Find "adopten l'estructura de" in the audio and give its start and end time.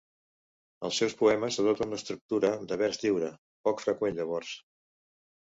1.63-2.79